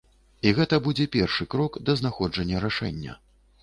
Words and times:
І 0.47 0.53
гэта 0.59 0.79
будзе 0.87 1.07
першы 1.17 1.49
крок 1.53 1.79
да 1.91 1.99
знаходжання 2.03 2.67
рашэння. 2.69 3.21